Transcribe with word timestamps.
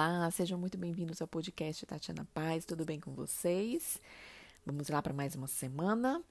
Olá, 0.00 0.30
sejam 0.30 0.56
muito 0.56 0.78
bem-vindos 0.78 1.20
ao 1.20 1.26
podcast 1.26 1.84
Tatiana 1.84 2.24
Paz, 2.32 2.64
tudo 2.64 2.84
bem 2.84 3.00
com 3.00 3.12
vocês? 3.12 4.00
Vamos 4.64 4.88
lá 4.88 5.02
para 5.02 5.12
mais 5.12 5.34
uma 5.34 5.48
semana. 5.48 6.22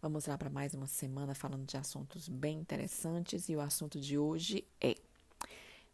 Vamos 0.00 0.24
lá 0.24 0.38
para 0.38 0.48
mais 0.48 0.72
uma 0.72 0.86
semana 0.86 1.34
falando 1.34 1.66
de 1.66 1.76
assuntos 1.76 2.30
bem 2.30 2.60
interessantes 2.60 3.50
e 3.50 3.54
o 3.54 3.60
assunto 3.60 4.00
de 4.00 4.16
hoje 4.16 4.66
é: 4.80 4.96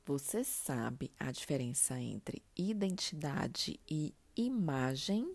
Você 0.04 0.44
sabe 0.44 1.10
a 1.18 1.32
diferença 1.32 1.98
entre 1.98 2.40
identidade 2.56 3.80
e 3.90 4.14
imagem? 4.36 5.34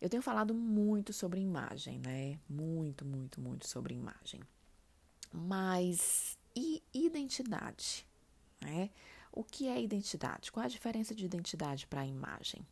Eu 0.00 0.10
tenho 0.10 0.24
falado 0.24 0.52
muito 0.52 1.12
sobre 1.12 1.40
imagem, 1.40 2.00
né? 2.00 2.36
Muito, 2.48 3.04
muito, 3.04 3.40
muito 3.40 3.68
sobre 3.68 3.94
imagem. 3.94 4.40
Mas 5.32 6.36
e 6.52 6.82
identidade, 6.92 8.04
né? 8.60 8.90
O 9.32 9.42
que 9.42 9.66
é 9.66 9.80
identidade? 9.80 10.52
Qual 10.52 10.64
a 10.64 10.68
diferença 10.68 11.14
de 11.14 11.24
identidade 11.24 11.86
para 11.86 12.02
a 12.02 12.06
imagem? 12.06 12.66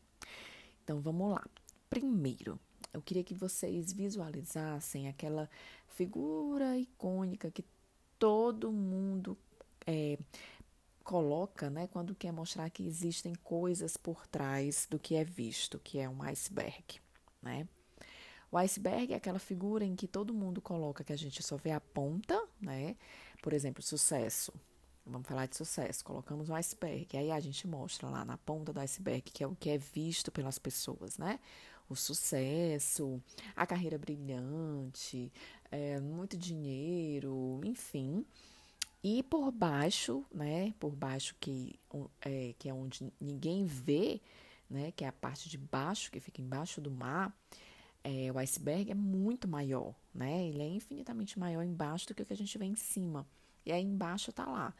Então 0.85 1.01
vamos 1.01 1.33
lá. 1.33 1.45
Primeiro, 1.89 2.61
eu 2.93 3.01
queria 3.01 3.25
que 3.25 3.35
vocês 3.35 3.93
visualizassem 3.93 5.09
aquela 5.09 5.49
figura 5.89 6.77
icônica 6.77 7.51
que 7.51 7.65
todo 8.19 8.71
mundo 8.71 9.37
é, 9.87 10.19
coloca, 11.03 11.71
né, 11.71 11.87
quando 11.89 12.15
quer 12.15 12.33
mostrar 12.33 12.69
que 12.71 12.87
existem 12.87 13.35
coisas 13.37 13.97
por 13.97 14.27
trás 14.27 14.87
do 14.89 14.99
que 14.99 15.15
é 15.15 15.25
visto, 15.25 15.79
que 15.79 15.99
é 15.99 16.09
um 16.09 16.23
iceberg, 16.23 17.01
né? 17.43 17.67
O 18.53 18.59
iceberg 18.59 19.13
é 19.13 19.17
aquela 19.17 19.39
figura 19.39 19.85
em 19.85 19.95
que 19.95 20.09
todo 20.09 20.35
mundo 20.35 20.61
coloca 20.61 21.05
que 21.05 21.13
a 21.13 21.17
gente 21.17 21.43
só 21.43 21.57
vê 21.57 21.71
a 21.71 21.81
ponta, 21.81 22.41
né? 22.61 22.97
Por 23.41 23.53
exemplo, 23.53 23.83
sucesso. 23.83 24.53
Vamos 25.07 25.27
falar 25.27 25.47
de 25.47 25.57
sucesso. 25.57 26.05
Colocamos 26.05 26.49
um 26.49 26.55
iceberg. 26.55 27.17
Aí 27.17 27.31
a 27.31 27.41
gente 27.41 27.67
mostra 27.67 28.09
lá 28.09 28.25
na 28.25 28.37
ponta 28.39 28.73
do 28.73 28.81
iceberg, 28.81 29.23
que 29.23 29.43
é 29.43 29.47
o 29.47 29.57
que 29.57 29.71
é 29.71 29.79
visto 29.79 30.31
pelas 30.31 30.59
pessoas, 30.59 31.19
né? 31.19 31.41
O 31.89 31.97
sucesso, 31.97 33.21
a 33.57 33.67
carreira 33.67 33.99
brilhante, 33.99 35.33
é, 35.71 35.99
muito 35.99 36.37
dinheiro, 36.37 37.61
enfim. 37.65 38.25
E 39.03 39.23
por 39.25 39.51
baixo, 39.51 40.25
né? 40.33 40.75
Por 40.79 40.95
baixo 40.95 41.35
que 41.41 41.79
é, 42.21 42.55
que 42.59 42.69
é 42.69 42.75
onde 42.75 43.13
ninguém 43.21 43.65
vê, 43.65 44.21
né? 44.69 44.93
Que 44.93 45.05
é 45.05 45.09
a 45.09 45.13
parte 45.13 45.49
de 45.49 45.59
baixo, 45.59 46.11
que 46.13 46.21
fica 46.21 46.41
embaixo 46.41 46.81
do 46.81 46.91
mar. 46.91 47.35
É, 48.05 48.31
o 48.33 48.39
iceberg 48.39 48.91
é 48.91 48.95
muito 48.95 49.49
maior, 49.49 49.95
né? 50.15 50.47
Ele 50.47 50.63
é 50.63 50.69
infinitamente 50.69 51.39
maior 51.39 51.63
embaixo 51.63 52.07
do 52.09 52.15
que 52.15 52.23
o 52.23 52.27
que 52.27 52.33
a 52.33 52.37
gente 52.37 52.57
vê 52.57 52.67
em 52.67 52.77
cima. 52.77 53.27
E 53.65 53.73
aí 53.73 53.83
embaixo 53.83 54.33
tá 54.33 54.47
lá 54.47 54.75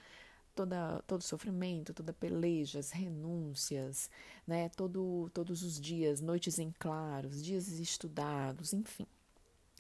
toda, 0.55 1.03
todo 1.07 1.23
sofrimento, 1.23 1.95
toda 1.95 2.13
pelejas, 2.13 2.91
renúncias, 2.91 4.11
né? 4.47 4.69
Todo, 4.71 5.31
todos 5.33 5.63
os 5.63 5.81
dias, 5.81 6.21
noites 6.21 6.59
em 6.59 6.73
claros, 6.79 7.43
dias 7.43 7.69
estudados, 7.69 8.73
enfim. 8.73 9.07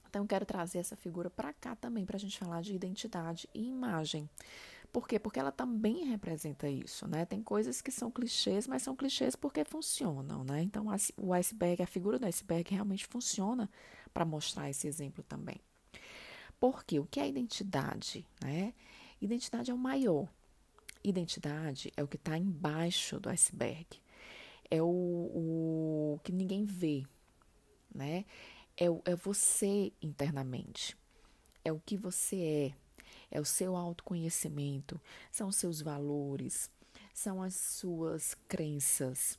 Então, 0.08 0.22
eu 0.22 0.26
quero 0.28 0.44
trazer 0.44 0.78
essa 0.78 0.96
figura 0.96 1.30
para 1.30 1.52
cá 1.52 1.76
também, 1.76 2.04
para 2.04 2.16
a 2.16 2.20
gente 2.20 2.36
falar 2.36 2.62
de 2.62 2.74
identidade 2.74 3.48
e 3.54 3.68
imagem. 3.68 4.28
Por 4.92 5.06
quê? 5.06 5.20
Porque 5.20 5.38
ela 5.38 5.52
também 5.52 6.04
representa 6.06 6.68
isso, 6.68 7.06
né? 7.06 7.24
Tem 7.24 7.40
coisas 7.40 7.80
que 7.80 7.92
são 7.92 8.10
clichês, 8.10 8.66
mas 8.66 8.82
são 8.82 8.96
clichês 8.96 9.36
porque 9.36 9.64
funcionam, 9.64 10.42
né? 10.42 10.62
Então, 10.62 10.86
o 11.16 11.32
iceberg, 11.32 11.82
a 11.82 11.86
figura 11.86 12.18
do 12.18 12.26
iceberg 12.26 12.74
realmente 12.74 13.06
funciona 13.06 13.70
para 14.12 14.24
mostrar 14.24 14.68
esse 14.68 14.88
exemplo 14.88 15.22
também. 15.22 15.60
Porque 16.61 17.00
o 17.00 17.06
que 17.06 17.19
é 17.19 17.27
identidade, 17.27 18.27
né? 18.42 18.75
Identidade 19.20 19.70
é 19.70 19.75
o 19.75 19.78
maior. 19.78 20.28
Identidade 21.02 21.91
é 21.97 22.02
o 22.05 22.06
que 22.06 22.17
está 22.17 22.36
embaixo 22.36 23.19
do 23.19 23.30
iceberg. 23.30 23.86
É 24.70 24.83
o, 24.83 24.86
o, 24.86 26.20
que 26.23 26.30
ninguém 26.30 26.64
vê, 26.64 27.05
né? 27.92 28.27
É, 28.77 28.84
é 29.07 29.17
você 29.17 29.90
internamente. 30.02 30.96
É 31.64 31.73
o 31.73 31.80
que 31.80 31.96
você 31.96 32.36
é. 32.36 32.74
É 33.30 33.40
o 33.40 33.45
seu 33.45 33.74
autoconhecimento. 33.74 35.01
São 35.33 35.48
os 35.48 35.57
seus 35.57 35.80
valores. 35.80 36.70
São 37.14 37.42
as 37.42 37.55
suas 37.55 38.34
crenças 38.46 39.39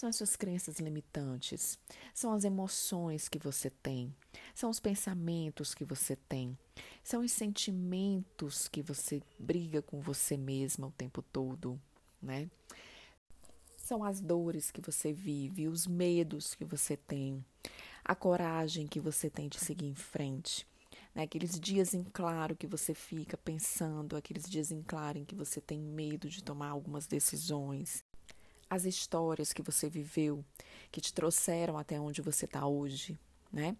são 0.00 0.08
as 0.08 0.16
suas 0.16 0.34
crenças 0.34 0.78
limitantes, 0.78 1.78
são 2.14 2.32
as 2.32 2.44
emoções 2.44 3.28
que 3.28 3.38
você 3.38 3.68
tem, 3.68 4.14
são 4.54 4.70
os 4.70 4.80
pensamentos 4.80 5.74
que 5.74 5.84
você 5.84 6.16
tem, 6.16 6.56
são 7.02 7.22
os 7.22 7.32
sentimentos 7.32 8.68
que 8.68 8.82
você 8.82 9.22
briga 9.38 9.82
com 9.82 10.00
você 10.00 10.36
mesma 10.36 10.86
o 10.86 10.92
tempo 10.92 11.22
todo, 11.22 11.80
né? 12.22 12.48
São 13.76 14.04
as 14.04 14.20
dores 14.20 14.70
que 14.70 14.80
você 14.80 15.12
vive, 15.12 15.66
os 15.66 15.86
medos 15.86 16.54
que 16.54 16.64
você 16.64 16.96
tem, 16.96 17.44
a 18.04 18.14
coragem 18.14 18.86
que 18.86 19.00
você 19.00 19.28
tem 19.28 19.48
de 19.48 19.58
seguir 19.58 19.86
em 19.86 19.94
frente. 19.94 20.66
Né? 21.14 21.22
Aqueles 21.22 21.58
dias 21.58 21.94
em 21.94 22.04
claro 22.04 22.54
que 22.54 22.66
você 22.66 22.94
fica 22.94 23.36
pensando, 23.36 24.16
aqueles 24.16 24.48
dias 24.48 24.70
em 24.70 24.82
claro 24.82 25.18
em 25.18 25.24
que 25.24 25.34
você 25.34 25.60
tem 25.60 25.80
medo 25.80 26.28
de 26.28 26.42
tomar 26.42 26.68
algumas 26.68 27.06
decisões, 27.06 28.04
as 28.68 28.84
histórias 28.84 29.52
que 29.52 29.62
você 29.62 29.88
viveu, 29.88 30.44
que 30.92 31.00
te 31.00 31.12
trouxeram 31.12 31.76
até 31.76 32.00
onde 32.00 32.22
você 32.22 32.44
está 32.44 32.66
hoje, 32.66 33.18
né? 33.52 33.76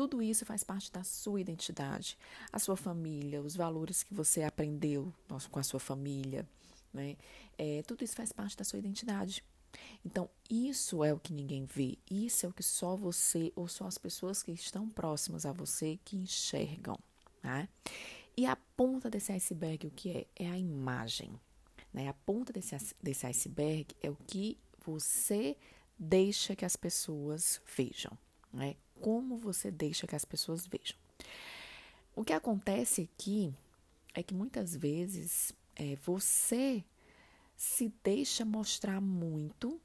Tudo 0.00 0.22
isso 0.22 0.46
faz 0.46 0.64
parte 0.64 0.90
da 0.90 1.04
sua 1.04 1.42
identidade, 1.42 2.16
a 2.50 2.58
sua 2.58 2.74
família, 2.74 3.42
os 3.42 3.54
valores 3.54 4.02
que 4.02 4.14
você 4.14 4.42
aprendeu 4.42 5.12
com 5.50 5.58
a 5.58 5.62
sua 5.62 5.78
família, 5.78 6.48
né? 6.90 7.18
É, 7.58 7.82
tudo 7.82 8.02
isso 8.02 8.16
faz 8.16 8.32
parte 8.32 8.56
da 8.56 8.64
sua 8.64 8.78
identidade. 8.78 9.44
Então, 10.02 10.30
isso 10.48 11.04
é 11.04 11.12
o 11.12 11.20
que 11.20 11.34
ninguém 11.34 11.66
vê, 11.66 11.98
isso 12.10 12.46
é 12.46 12.48
o 12.48 12.52
que 12.54 12.62
só 12.62 12.96
você 12.96 13.52
ou 13.54 13.68
só 13.68 13.86
as 13.86 13.98
pessoas 13.98 14.42
que 14.42 14.52
estão 14.52 14.88
próximas 14.88 15.44
a 15.44 15.52
você 15.52 15.98
que 16.02 16.16
enxergam, 16.16 16.98
né? 17.42 17.68
E 18.34 18.46
a 18.46 18.56
ponta 18.56 19.10
desse 19.10 19.32
iceberg, 19.32 19.86
o 19.86 19.90
que 19.90 20.12
é? 20.12 20.26
É 20.34 20.50
a 20.50 20.56
imagem. 20.56 21.38
Né? 21.92 22.08
A 22.08 22.14
ponta 22.14 22.54
desse, 22.54 22.74
desse 23.02 23.26
iceberg 23.26 23.94
é 24.02 24.08
o 24.08 24.16
que 24.26 24.56
você 24.82 25.58
deixa 25.98 26.56
que 26.56 26.64
as 26.64 26.74
pessoas 26.74 27.60
vejam. 27.76 28.16
Né? 28.50 28.76
Como 29.00 29.36
você 29.36 29.70
deixa 29.70 30.06
que 30.06 30.16
as 30.16 30.24
pessoas 30.24 30.66
vejam. 30.66 30.96
O 32.14 32.24
que 32.24 32.32
acontece 32.32 33.08
aqui 33.12 33.54
é 34.14 34.22
que 34.22 34.34
muitas 34.34 34.76
vezes 34.76 35.52
é, 35.76 35.96
você 35.96 36.84
se 37.56 37.92
deixa 38.02 38.44
mostrar 38.44 39.00
muito 39.00 39.80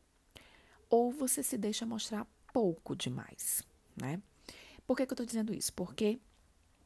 ou 0.90 1.12
você 1.12 1.44
se 1.44 1.58
deixa 1.58 1.86
mostrar 1.86 2.28
pouco 2.54 2.96
demais, 2.96 3.64
né? 3.96 4.22
Por 4.88 4.96
que, 4.96 5.06
que 5.06 5.12
eu 5.12 5.16
estou 5.16 5.26
dizendo 5.26 5.54
isso? 5.54 5.74
Porque 5.74 6.20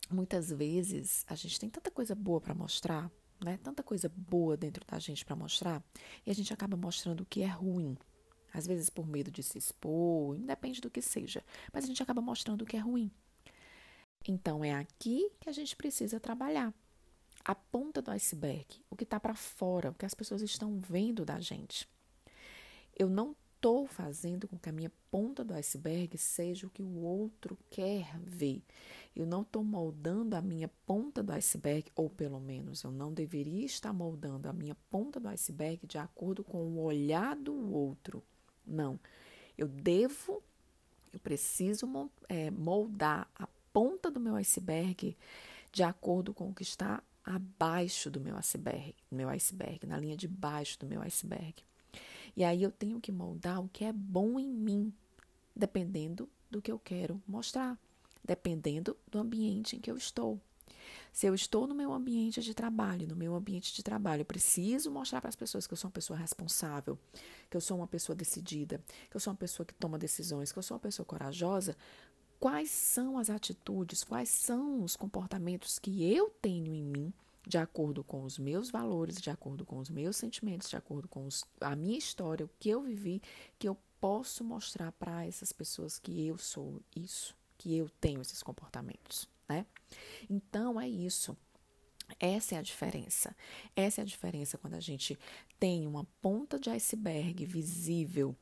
muitas 0.09 0.51
vezes 0.51 1.25
a 1.27 1.35
gente 1.35 1.59
tem 1.59 1.69
tanta 1.69 1.91
coisa 1.91 2.15
boa 2.15 2.41
para 2.41 2.55
mostrar, 2.55 3.11
né? 3.43 3.59
Tanta 3.63 3.83
coisa 3.83 4.09
boa 4.09 4.57
dentro 4.57 4.85
da 4.85 4.97
gente 4.99 5.25
para 5.25 5.35
mostrar 5.35 5.83
e 6.25 6.31
a 6.31 6.33
gente 6.33 6.53
acaba 6.53 6.75
mostrando 6.75 7.21
o 7.21 7.25
que 7.25 7.41
é 7.41 7.47
ruim. 7.47 7.97
Às 8.53 8.65
vezes 8.67 8.89
por 8.89 9.07
medo 9.07 9.31
de 9.31 9.43
se 9.43 9.57
expor, 9.57 10.35
independe 10.35 10.81
do 10.81 10.89
que 10.89 11.01
seja, 11.01 11.43
mas 11.71 11.83
a 11.83 11.87
gente 11.87 12.01
acaba 12.01 12.21
mostrando 12.21 12.63
o 12.63 12.65
que 12.65 12.77
é 12.77 12.79
ruim. 12.79 13.11
Então 14.27 14.63
é 14.63 14.73
aqui 14.73 15.31
que 15.39 15.49
a 15.49 15.53
gente 15.53 15.75
precisa 15.75 16.19
trabalhar. 16.19 16.73
A 17.45 17.55
ponta 17.55 18.01
do 18.01 18.11
iceberg, 18.11 18.65
o 18.89 18.95
que 18.95 19.03
está 19.03 19.19
para 19.19 19.33
fora, 19.33 19.91
o 19.91 19.93
que 19.93 20.05
as 20.05 20.13
pessoas 20.13 20.41
estão 20.41 20.77
vendo 20.77 21.25
da 21.25 21.39
gente. 21.39 21.87
Eu 22.95 23.09
não 23.09 23.35
estou 23.59 23.87
fazendo 23.87 24.47
com 24.47 24.57
que 24.57 24.69
a 24.69 24.71
minha 24.71 24.91
ponta 25.11 25.43
do 25.43 25.53
iceberg 25.53 26.17
seja 26.17 26.65
o 26.65 26.69
que 26.69 26.81
o 26.81 27.01
outro 27.01 27.57
quer 27.69 28.17
ver. 28.21 28.63
Eu 29.13 29.25
não 29.25 29.41
estou 29.41 29.63
moldando 29.63 30.35
a 30.35 30.41
minha 30.41 30.69
ponta 30.85 31.21
do 31.21 31.33
iceberg, 31.33 31.91
ou 31.93 32.09
pelo 32.09 32.39
menos 32.39 32.83
eu 32.83 32.91
não 32.91 33.13
deveria 33.13 33.65
estar 33.65 33.91
moldando 33.91 34.47
a 34.47 34.53
minha 34.53 34.75
ponta 34.89 35.19
do 35.19 35.27
iceberg 35.27 35.85
de 35.85 35.97
acordo 35.97 36.43
com 36.43 36.57
o 36.57 36.81
olhar 36.81 37.35
do 37.35 37.53
outro. 37.73 38.23
Não. 38.69 38.99
Eu 39.57 39.67
devo, 39.67 40.41
eu 41.13 41.19
preciso 41.19 42.09
é, 42.27 42.49
moldar 42.51 43.29
a 43.35 43.47
ponta 43.73 44.09
do 44.09 44.19
meu 44.19 44.35
iceberg 44.35 45.15
de 45.71 45.83
acordo 45.83 46.33
com 46.33 46.49
o 46.49 46.53
que 46.53 46.63
está 46.63 47.03
abaixo 47.23 48.09
do 48.09 48.19
meu 48.19 48.35
iceberg, 48.37 48.95
meu 49.11 49.29
iceberg, 49.29 49.85
na 49.85 49.97
linha 49.97 50.17
de 50.17 50.27
baixo 50.27 50.79
do 50.79 50.87
meu 50.87 51.01
iceberg. 51.01 51.55
E 52.35 52.43
aí 52.43 52.63
eu 52.63 52.71
tenho 52.71 52.99
que 52.99 53.11
moldar 53.11 53.61
o 53.61 53.69
que 53.69 53.85
é 53.85 53.93
bom 53.93 54.39
em 54.39 54.47
mim, 54.47 54.93
dependendo 55.55 56.27
do 56.49 56.61
que 56.61 56.71
eu 56.71 56.79
quero 56.79 57.21
mostrar, 57.27 57.77
dependendo 58.23 58.95
do 59.07 59.19
ambiente 59.19 59.75
em 59.75 59.79
que 59.79 59.91
eu 59.91 59.97
estou. 59.97 60.39
Se 61.11 61.27
eu 61.27 61.33
estou 61.33 61.67
no 61.67 61.75
meu 61.75 61.93
ambiente 61.93 62.41
de 62.41 62.53
trabalho, 62.53 63.07
no 63.07 63.15
meu 63.15 63.35
ambiente 63.35 63.73
de 63.73 63.83
trabalho, 63.83 64.21
eu 64.21 64.25
preciso 64.25 64.91
mostrar 64.91 65.21
para 65.21 65.29
as 65.29 65.35
pessoas 65.35 65.65
que 65.65 65.73
eu 65.73 65.77
sou 65.77 65.87
uma 65.87 65.93
pessoa 65.93 66.17
responsável, 66.17 66.97
que 67.49 67.57
eu 67.57 67.61
sou 67.61 67.77
uma 67.77 67.87
pessoa 67.87 68.15
decidida, 68.15 68.81
que 69.09 69.15
eu 69.15 69.19
sou 69.19 69.31
uma 69.31 69.37
pessoa 69.37 69.65
que 69.65 69.73
toma 69.73 69.97
decisões, 69.97 70.51
que 70.51 70.59
eu 70.59 70.63
sou 70.63 70.75
uma 70.75 70.81
pessoa 70.81 71.05
corajosa. 71.05 71.75
Quais 72.39 72.71
são 72.71 73.17
as 73.17 73.29
atitudes, 73.29 74.03
quais 74.03 74.29
são 74.29 74.83
os 74.83 74.95
comportamentos 74.95 75.77
que 75.77 76.11
eu 76.13 76.29
tenho 76.41 76.73
em 76.73 76.83
mim 76.83 77.13
de 77.45 77.57
acordo 77.57 78.03
com 78.03 78.23
os 78.23 78.37
meus 78.37 78.69
valores, 78.69 79.19
de 79.19 79.29
acordo 79.29 79.65
com 79.65 79.79
os 79.79 79.89
meus 79.89 80.17
sentimentos, 80.17 80.69
de 80.69 80.75
acordo 80.75 81.07
com 81.07 81.25
os, 81.25 81.43
a 81.59 81.75
minha 81.75 81.97
história, 81.97 82.45
o 82.45 82.49
que 82.59 82.69
eu 82.69 82.81
vivi, 82.81 83.21
que 83.57 83.67
eu 83.67 83.75
posso 83.99 84.43
mostrar 84.43 84.91
para 84.93 85.25
essas 85.25 85.51
pessoas 85.51 85.97
que 85.99 86.27
eu 86.27 86.37
sou 86.37 86.81
isso, 86.95 87.35
que 87.57 87.75
eu 87.75 87.89
tenho 87.99 88.21
esses 88.21 88.43
comportamentos, 88.43 89.27
né? 89.49 89.65
Então 90.29 90.79
é 90.79 90.87
isso. 90.87 91.35
Essa 92.19 92.55
é 92.55 92.57
a 92.57 92.61
diferença. 92.61 93.35
Essa 93.75 94.01
é 94.01 94.03
a 94.03 94.05
diferença 94.05 94.57
quando 94.57 94.75
a 94.75 94.79
gente 94.79 95.17
tem 95.59 95.85
uma 95.85 96.07
ponta 96.21 96.57
de 96.57 96.69
iceberg 96.69 97.45
visível 97.45 98.35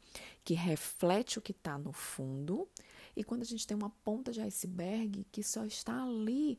que 0.44 0.54
reflete 0.54 1.40
o 1.40 1.42
que 1.42 1.52
está 1.52 1.78
no 1.78 1.92
fundo 1.92 2.68
e 3.16 3.24
quando 3.24 3.42
a 3.42 3.46
gente 3.46 3.66
tem 3.66 3.76
uma 3.76 3.90
ponta 4.06 4.32
de 4.32 4.42
iceberg 4.42 5.26
que 5.32 5.44
só 5.44 5.66
está 5.66 6.04
ali 6.04 6.58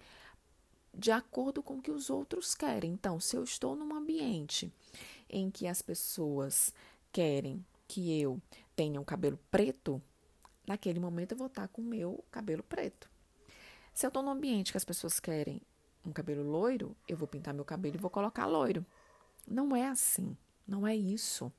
de 0.92 1.10
acordo 1.12 1.62
com 1.62 1.74
o 1.74 1.82
que 1.82 1.90
os 1.90 2.10
outros 2.10 2.54
querem. 2.54 2.92
Então, 2.92 3.20
se 3.20 3.36
eu 3.36 3.44
estou 3.44 3.76
num 3.76 3.94
ambiente 3.94 4.72
em 5.30 5.50
que 5.50 5.66
as 5.66 5.80
pessoas 5.80 6.74
querem 7.12 7.64
que 7.86 8.20
eu 8.20 8.40
tenha 8.74 9.00
um 9.00 9.04
cabelo 9.04 9.38
preto, 9.50 10.02
naquele 10.66 10.98
momento 10.98 11.32
eu 11.32 11.38
vou 11.38 11.46
estar 11.46 11.68
com 11.68 11.80
o 11.80 11.84
meu 11.84 12.24
cabelo 12.30 12.62
preto. 12.62 13.08
Se 13.98 14.06
eu 14.06 14.10
estou 14.10 14.22
num 14.22 14.30
ambiente 14.30 14.70
que 14.70 14.76
as 14.76 14.84
pessoas 14.84 15.18
querem 15.18 15.60
um 16.06 16.12
cabelo 16.12 16.48
loiro, 16.48 16.96
eu 17.08 17.16
vou 17.16 17.26
pintar 17.26 17.52
meu 17.52 17.64
cabelo 17.64 17.96
e 17.96 17.98
vou 17.98 18.08
colocar 18.08 18.46
loiro. 18.46 18.86
Não 19.44 19.74
é 19.74 19.88
assim, 19.88 20.36
não 20.64 20.86
é 20.86 20.94
isso. 20.94 21.52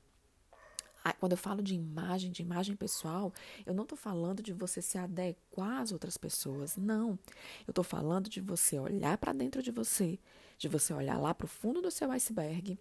Quando 1.19 1.33
eu 1.33 1.38
falo 1.38 1.62
de 1.62 1.75
imagem, 1.75 2.31
de 2.31 2.41
imagem 2.41 2.77
pessoal, 2.77 3.33
eu 3.65 3.74
não 3.74 3.83
estou 3.83 3.97
falando 3.97 4.41
de 4.41 4.53
você 4.53 4.81
se 4.81 4.97
adequar 4.97 5.81
às 5.81 5.91
outras 5.91 6.15
pessoas, 6.15 6.77
não. 6.77 7.19
Eu 7.68 7.71
estou 7.71 7.83
falando 7.83 8.30
de 8.30 8.39
você 8.39 8.80
olhar 8.80 9.18
para 9.18 9.33
dentro 9.33 9.62
de 9.62 9.69
você, 9.69 10.18
de 10.57 10.69
você 10.69 10.94
olhar 10.94 11.19
lá 11.19 11.33
para 11.33 11.44
o 11.44 11.50
fundo 11.50 11.81
do 11.81 11.91
seu 11.91 12.09
iceberg 12.09 12.80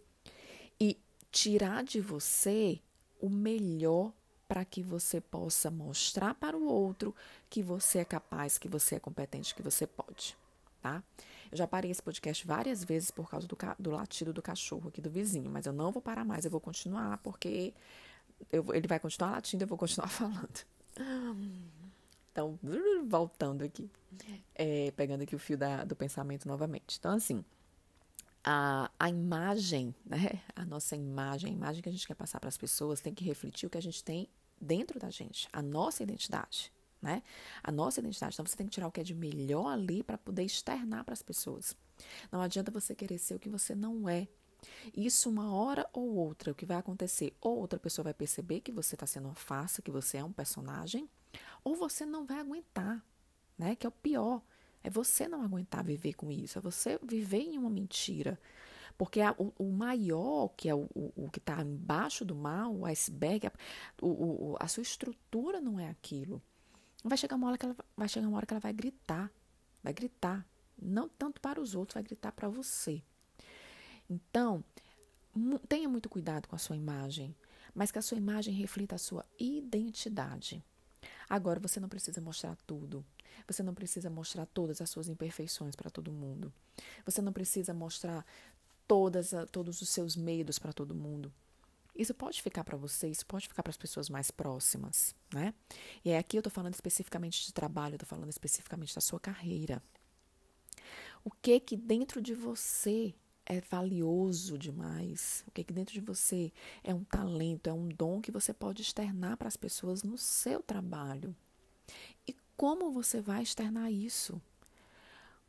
e 0.81 0.97
tirar 1.33 1.83
de 1.83 2.01
você 2.01 2.81
o 3.21 3.29
melhor 3.29 4.13
para 4.49 4.65
que 4.65 4.83
você 4.83 5.21
possa 5.21 5.71
mostrar 5.71 6.35
para 6.35 6.57
o 6.57 6.67
outro 6.67 7.15
que 7.51 7.63
você 7.63 7.99
é 7.99 8.05
capaz, 8.05 8.57
que 8.57 8.67
você 8.67 8.95
é 8.95 8.99
competente, 8.99 9.55
que 9.55 9.63
você 9.63 9.87
pode, 9.87 10.35
tá? 10.81 11.03
Eu 11.53 11.59
já 11.59 11.67
parei 11.67 11.91
esse 11.91 12.03
podcast 12.03 12.47
várias 12.47 12.83
vezes 12.83 13.11
por 13.11 13.29
causa 13.29 13.47
do, 13.47 13.57
do 13.79 13.91
latido 13.91 14.33
do 14.33 14.43
cachorro 14.43 14.89
aqui 14.89 15.01
do 15.01 15.11
vizinho, 15.11 15.51
mas 15.51 15.67
eu 15.67 15.73
não 15.73 15.93
vou 15.93 16.01
parar 16.01 16.25
mais, 16.25 16.45
eu 16.45 16.51
vou 16.51 16.61
continuar, 16.61 17.19
porque 17.19 17.75
eu, 18.51 18.75
ele 18.75 18.89
vai 18.89 18.99
continuar 18.99 19.33
latindo, 19.33 19.65
eu 19.65 19.69
vou 19.69 19.79
continuar 19.79 20.09
falando. 20.09 20.65
Então, 22.33 22.59
voltando 23.07 23.65
aqui, 23.65 23.91
é, 24.55 24.91
pegando 24.93 25.23
aqui 25.23 25.35
o 25.35 25.39
fio 25.39 25.59
da, 25.59 25.85
do 25.85 25.95
pensamento 25.95 26.49
novamente. 26.49 26.97
Então, 26.99 27.15
assim, 27.15 27.45
a, 28.45 28.91
a 28.99 29.11
imagem, 29.11 29.95
né? 30.05 30.41
A 30.55 30.65
nossa 30.65 30.97
imagem, 30.97 31.51
a 31.51 31.55
imagem 31.55 31.83
que 31.83 31.89
a 31.89 31.93
gente 31.93 32.07
quer 32.07 32.15
passar 32.15 32.41
para 32.41 32.49
as 32.49 32.57
pessoas 32.57 33.01
tem 33.01 33.15
que 33.15 33.25
refletir 33.25 33.67
o 33.67 33.71
que 33.71 33.79
a 33.79 33.83
gente 33.83 34.03
tem 34.03 34.29
dentro 34.61 34.99
da 34.99 35.11
gente, 35.11 35.49
a 35.53 35.63
nossa 35.63 36.03
identidade 36.03 36.73
né? 37.01 37.23
A 37.63 37.71
nossa 37.71 38.01
identidade. 38.01 38.35
Então 38.35 38.47
você 38.47 38.57
tem 38.57 38.67
que 38.67 38.73
tirar 38.73 38.89
o 38.89 38.93
que 38.93 39.01
é 39.01 39.05
de 39.05 39.15
melhor 39.15 39.69
ali 39.69 40.03
para 40.03 40.19
poder 40.19 40.43
externar 40.43 41.05
para 41.05 41.13
as 41.13 41.23
pessoas. 41.23 41.77
Não 42.31 42.41
adianta 42.41 42.71
você 42.71 42.95
querer 42.95 43.19
ser 43.19 43.35
o 43.35 43.39
que 43.39 43.49
você 43.49 43.75
não 43.75 44.09
é. 44.09 44.29
Isso 44.97 45.31
uma 45.31 45.55
hora 45.55 45.89
ou 45.93 46.17
outra, 46.17 46.51
o 46.51 46.55
que 46.55 46.67
vai 46.67 46.77
acontecer? 46.77 47.33
Ou 47.41 47.59
outra 47.59 47.79
pessoa 47.79 48.05
vai 48.05 48.15
perceber 48.15 48.61
que 48.61 48.73
você 48.73 48.97
está 48.97 49.07
sendo 49.07 49.27
uma 49.27 49.35
farsa, 49.35 49.83
que 49.83 49.91
você 49.91 50.19
é 50.19 50.25
um 50.25 50.33
personagem, 50.33 51.09
ou 51.63 51.77
você 51.77 52.05
não 52.05 52.27
vai 52.27 52.41
aguentar, 52.41 53.05
né? 53.57 53.77
Que 53.77 53.87
é 53.87 53.89
o 53.89 53.93
pior. 53.93 54.43
É 54.83 54.91
você 54.91 55.29
não 55.29 55.43
aguentar 55.43 55.85
viver 55.85 56.15
com 56.15 56.31
isso, 56.31 56.59
é 56.59 56.61
você 56.61 56.99
viver 57.03 57.43
em 57.43 57.59
uma 57.59 57.71
mentira. 57.71 58.39
Porque 58.99 59.21
a, 59.21 59.33
o, 59.39 59.53
o, 59.57 59.71
maior, 59.71 60.49
que 60.57 60.69
é 60.69 60.75
o, 60.75 60.89
o, 60.93 61.31
que 61.31 61.39
está 61.39 61.63
embaixo 61.63 62.25
do 62.25 62.35
mal, 62.35 62.75
o 62.75 62.85
iceberg, 62.85 63.47
a, 63.47 63.53
o, 64.03 64.57
a 64.59 64.67
sua 64.67 64.83
estrutura 64.83 65.61
não 65.61 65.79
é 65.79 65.89
aquilo. 65.89 66.43
Vai 67.05 67.17
chegar 67.17 67.37
uma 67.37 67.47
hora 67.47 67.57
que 67.57 67.65
ela 67.65 67.77
vai 67.97 68.09
chegar 68.09 68.27
uma 68.27 68.37
hora 68.37 68.45
que 68.45 68.53
ela 68.53 68.61
vai 68.61 68.73
gritar, 68.73 69.31
vai 69.85 69.93
gritar, 69.93 70.45
não 70.77 71.09
tanto 71.09 71.41
para 71.41 71.61
os 71.61 71.77
outros, 71.77 71.95
vai 71.95 72.03
gritar 72.03 72.33
para 72.33 72.49
você. 72.49 73.01
Então, 74.11 74.65
tenha 75.69 75.89
muito 75.89 76.09
cuidado 76.09 76.49
com 76.49 76.57
a 76.57 76.59
sua 76.59 76.77
imagem, 76.77 77.37
mas 77.73 77.93
que 77.93 78.01
a 78.01 78.03
sua 78.03 78.19
imagem 78.19 78.53
reflita 78.53 78.97
a 78.97 78.99
sua 78.99 79.25
identidade. 79.39 80.61
Agora 81.29 81.61
você 81.61 81.79
não 81.79 81.89
precisa 81.89 82.21
mostrar 82.21 82.57
tudo. 82.67 83.05
Você 83.47 83.63
não 83.63 83.75
precisa 83.75 84.11
mostrar 84.11 84.47
todas 84.47 84.81
as 84.81 84.91
suas 84.91 85.09
imperfeições 85.09 85.77
para 85.77 85.91
todo 85.91 86.11
mundo. 86.11 86.53
Você 87.05 87.23
não 87.23 87.33
precisa 87.33 87.73
mostrar 87.73 88.25
todas, 88.89 89.33
todos 89.53 89.81
os 89.81 89.89
seus 89.91 90.17
medos 90.17 90.59
para 90.59 90.73
todo 90.73 90.95
mundo. 90.95 91.33
Isso 91.95 92.15
pode 92.15 92.41
ficar 92.41 92.65
para 92.65 92.77
você, 92.77 93.09
isso 93.09 93.27
pode 93.27 93.49
ficar 93.49 93.63
para 93.63 93.71
as 93.71 93.77
pessoas 93.77 94.09
mais 94.09 94.31
próximas, 94.31 95.15
né? 95.33 95.53
E 96.05 96.15
aqui 96.15 96.37
eu 96.37 96.41
estou 96.41 96.51
falando 96.51 96.75
especificamente 96.75 97.45
de 97.45 97.53
trabalho, 97.53 97.95
eu 97.95 97.97
estou 97.97 98.09
falando 98.09 98.31
especificamente 98.31 98.95
da 98.95 99.01
sua 99.01 99.21
carreira. 99.21 99.83
O 101.25 101.31
que 101.31 101.59
que 101.59 101.77
dentro 101.77 102.23
de 102.23 102.35
você 102.35 103.13
é 103.45 103.61
valioso 103.61 104.57
demais? 104.57 105.43
O 105.49 105.51
que 105.51 105.65
que 105.65 105.73
dentro 105.73 105.93
de 105.93 106.01
você 106.01 106.53
é 106.85 106.95
um 106.95 107.03
talento, 107.03 107.69
é 107.69 107.73
um 107.73 107.89
dom 107.89 108.21
que 108.21 108.31
você 108.31 108.55
pode 108.55 108.81
externar 108.83 109.37
para 109.37 109.49
as 109.49 109.57
pessoas 109.57 110.05
no 110.05 110.17
seu 110.17 110.63
trabalho? 110.63 111.35
E 112.27 112.37
como 112.57 112.93
você 112.93 113.21
vai 113.21 113.43
externar 113.43 113.91
isso? 113.91 114.41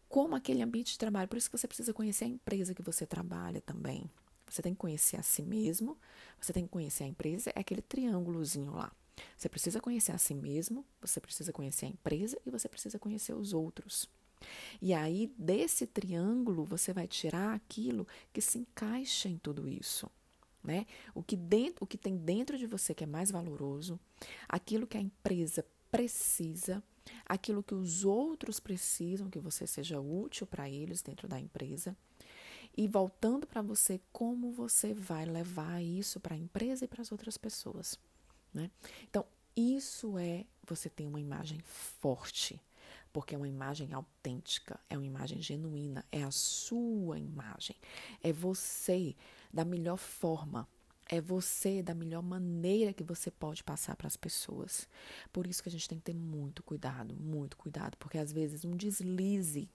Como 0.10 0.36
aquele 0.36 0.64
ambiente 0.64 0.94
de 0.94 0.98
trabalho? 0.98 1.30
Por 1.30 1.38
isso 1.38 1.50
que 1.50 1.58
você 1.58 1.68
precisa 1.68 1.94
conhecer 1.94 2.26
a 2.26 2.28
empresa 2.28 2.74
que 2.74 2.82
você 2.82 3.06
trabalha 3.06 3.62
também. 3.62 4.10
Você 4.50 4.64
tem 4.64 4.74
que 4.74 4.80
conhecer 4.80 5.18
a 5.18 5.22
si 5.22 5.44
mesmo, 5.44 5.96
você 6.42 6.52
tem 6.52 6.64
que 6.64 6.72
conhecer 6.72 7.04
a 7.04 7.08
empresa, 7.08 7.52
é 7.56 7.60
aquele 7.60 7.84
triângulozinho 7.84 8.72
lá. 8.72 8.92
Você 9.38 9.48
precisa 9.48 9.80
conhecer 9.80 10.12
a 10.12 10.18
si 10.18 10.34
mesmo, 10.34 10.84
você 11.00 11.20
precisa 11.20 11.54
conhecer 11.54 11.86
a 11.86 11.90
empresa 11.90 12.42
e 12.44 12.50
você 12.50 12.68
precisa 12.68 12.98
conhecer 12.98 13.34
os 13.34 13.54
outros. 13.54 14.10
E 14.82 14.94
aí, 14.94 15.32
desse 15.38 15.86
triângulo, 15.86 16.66
você 16.66 16.92
vai 16.92 17.08
tirar 17.08 17.54
aquilo 17.54 18.08
que 18.34 18.42
se 18.42 18.58
encaixa 18.58 19.30
em 19.30 19.38
tudo 19.38 19.68
isso. 19.68 20.10
Né? 20.64 20.88
O, 21.14 21.22
que 21.22 21.36
dentro, 21.36 21.84
o 21.84 21.88
que 21.88 21.98
tem 21.98 22.18
dentro 22.18 22.58
de 22.58 22.66
você 22.66 22.96
que 22.96 23.04
é 23.04 23.08
mais 23.08 23.30
valoroso, 23.30 24.00
aquilo 24.48 24.88
que 24.88 24.98
a 24.98 25.02
empresa 25.02 25.64
precisa, 25.92 26.84
aquilo 27.26 27.64
que 27.64 27.76
os 27.76 28.04
outros 28.04 28.60
precisam, 28.60 29.30
que 29.30 29.40
você 29.40 29.66
seja 29.68 30.00
útil 30.00 30.48
para 30.48 30.70
eles 30.70 31.02
dentro 31.02 31.28
da 31.28 31.40
empresa 31.40 31.96
e 32.78 32.88
voltando 32.88 33.46
para 33.46 33.62
você 33.62 34.00
como 34.12 34.52
você 34.52 34.94
vai 34.94 35.26
levar 35.26 35.82
isso 35.82 36.20
para 36.20 36.36
a 36.36 36.38
empresa 36.38 36.86
e 36.86 36.88
para 36.88 37.02
as 37.02 37.12
outras 37.12 37.38
pessoas. 37.38 38.00
Né? 38.54 38.72
Então, 39.10 39.26
isso 39.56 40.18
é 40.18 40.46
você 40.66 40.90
ter 40.90 41.06
uma 41.06 41.20
imagem 41.20 41.60
forte, 41.60 42.62
porque 43.12 43.36
é 43.36 43.38
uma 43.38 43.48
imagem 43.48 43.94
autêntica, 43.94 44.80
é 44.90 44.98
uma 44.98 45.06
imagem 45.06 45.42
genuína, 45.42 46.06
é 46.12 46.24
a 46.24 46.32
sua 46.32 47.20
imagem, 47.20 47.76
é 48.24 48.32
você 48.32 49.16
da 49.52 49.66
melhor 49.66 49.98
forma. 49.98 50.68
É 51.12 51.20
você 51.20 51.82
da 51.82 51.96
melhor 51.96 52.22
maneira 52.22 52.94
que 52.94 53.04
você 53.04 53.32
pode 53.32 53.64
passar 53.64 53.96
para 53.96 54.08
as 54.08 54.16
pessoas. 54.16 54.88
Por 55.34 55.48
isso 55.48 55.64
que 55.64 55.68
a 55.68 55.72
gente 55.72 55.90
tem 55.90 55.98
que 55.98 56.06
ter 56.06 56.14
muito 56.14 56.62
cuidado, 56.62 57.16
muito 57.16 57.58
cuidado, 57.58 57.98
porque 57.98 58.20
às 58.20 58.32
vezes 58.32 58.64
um 58.64 58.78
deslize 58.78 59.68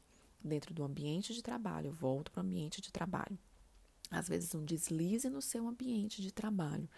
dentro 0.43 0.73
do 0.73 0.85
ambiente 0.85 1.35
de 1.35 1.43
trabalho, 1.43 1.91
volto 1.91 2.31
para 2.31 2.41
o 2.41 2.47
ambiente 2.47 2.81
de 2.81 2.93
trabalho. 2.93 3.37
Às 4.11 4.29
vezes, 4.29 4.55
um 4.55 4.65
deslize 4.65 5.29
no 5.29 5.43
seu 5.43 5.67
ambiente 5.67 6.23
de 6.23 6.31
trabalho 6.33 6.89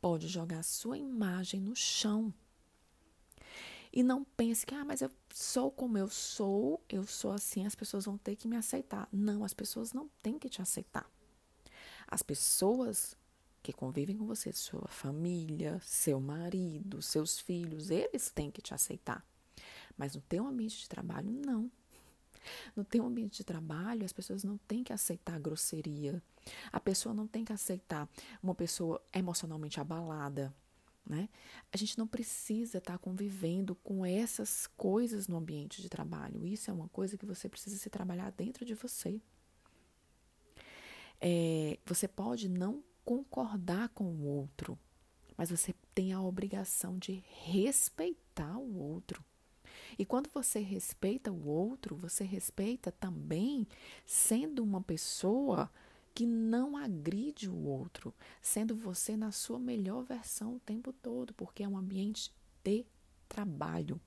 pode 0.00 0.28
jogar 0.28 0.62
sua 0.62 0.98
imagem 0.98 1.60
no 1.60 1.74
chão. 1.74 2.32
E 3.90 4.02
não 4.02 4.22
pense 4.22 4.66
que, 4.66 4.74
ah, 4.74 4.84
mas 4.84 5.00
eu 5.00 5.10
sou 5.32 5.70
como 5.70 5.96
eu 5.96 6.08
sou, 6.08 6.82
eu 6.88 7.04
sou 7.06 7.32
assim, 7.32 7.64
as 7.64 7.74
pessoas 7.74 8.04
vão 8.04 8.18
ter 8.18 8.36
que 8.36 8.46
me 8.46 8.56
aceitar. 8.56 9.08
Não, 9.10 9.42
as 9.42 9.54
pessoas 9.54 9.92
não 9.92 10.08
têm 10.22 10.38
que 10.38 10.48
te 10.48 10.60
aceitar. 10.60 11.10
As 12.06 12.22
pessoas 12.22 13.16
que 13.68 13.72
convivem 13.74 14.16
com 14.16 14.24
você, 14.24 14.50
sua 14.50 14.88
família, 14.88 15.78
seu 15.82 16.18
marido, 16.18 17.02
seus 17.02 17.38
filhos, 17.38 17.90
eles 17.90 18.30
têm 18.30 18.50
que 18.50 18.62
te 18.62 18.72
aceitar. 18.72 19.22
Mas 19.94 20.14
no 20.14 20.22
teu 20.22 20.46
ambiente 20.46 20.80
de 20.80 20.88
trabalho, 20.88 21.30
não. 21.30 21.70
No 22.74 22.82
teu 22.82 23.04
ambiente 23.04 23.36
de 23.36 23.44
trabalho, 23.44 24.06
as 24.06 24.12
pessoas 24.12 24.42
não 24.42 24.56
têm 24.56 24.82
que 24.82 24.90
aceitar 24.90 25.38
grosseria. 25.38 26.22
A 26.72 26.80
pessoa 26.80 27.14
não 27.14 27.26
tem 27.26 27.44
que 27.44 27.52
aceitar 27.52 28.08
uma 28.42 28.54
pessoa 28.54 29.02
emocionalmente 29.12 29.78
abalada. 29.78 30.54
Né? 31.04 31.28
A 31.70 31.76
gente 31.76 31.98
não 31.98 32.06
precisa 32.06 32.78
estar 32.78 32.96
convivendo 32.96 33.74
com 33.74 34.06
essas 34.06 34.66
coisas 34.78 35.28
no 35.28 35.36
ambiente 35.36 35.82
de 35.82 35.90
trabalho. 35.90 36.46
Isso 36.46 36.70
é 36.70 36.72
uma 36.72 36.88
coisa 36.88 37.18
que 37.18 37.26
você 37.26 37.50
precisa 37.50 37.76
se 37.76 37.90
trabalhar 37.90 38.32
dentro 38.32 38.64
de 38.64 38.74
você. 38.74 39.20
É, 41.20 41.78
você 41.84 42.06
pode 42.08 42.48
não 42.48 42.82
concordar 43.08 43.88
com 43.88 44.04
o 44.04 44.26
outro, 44.26 44.78
mas 45.34 45.48
você 45.48 45.74
tem 45.94 46.12
a 46.12 46.20
obrigação 46.20 46.98
de 46.98 47.24
respeitar 47.46 48.58
o 48.58 48.76
outro. 48.76 49.24
E 49.98 50.04
quando 50.04 50.28
você 50.28 50.58
respeita 50.58 51.32
o 51.32 51.48
outro, 51.48 51.96
você 51.96 52.22
respeita 52.22 52.92
também 52.92 53.66
sendo 54.04 54.62
uma 54.62 54.82
pessoa 54.82 55.72
que 56.14 56.26
não 56.26 56.76
agride 56.76 57.48
o 57.48 57.56
outro, 57.56 58.12
sendo 58.42 58.76
você 58.76 59.16
na 59.16 59.32
sua 59.32 59.58
melhor 59.58 60.02
versão 60.02 60.56
o 60.56 60.60
tempo 60.60 60.92
todo, 60.92 61.32
porque 61.32 61.62
é 61.62 61.68
um 61.68 61.78
ambiente 61.78 62.30
de 62.62 62.84
trabalho. 63.26 63.98